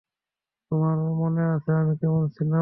[0.71, 2.59] তোমার মনে আছে আমি কেমন ছিলাম?